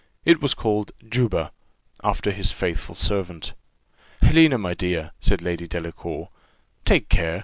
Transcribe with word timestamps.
It 0.25 0.41
was 0.41 0.55
called 0.55 0.93
Juba, 1.07 1.51
after 2.03 2.31
his 2.31 2.51
faithful 2.51 2.95
servant. 2.95 3.53
"Helena, 4.23 4.57
my 4.57 4.73
dear," 4.73 5.11
said 5.19 5.43
Lady 5.43 5.67
Delacour, 5.67 6.29
"take 6.85 7.07
care! 7.07 7.39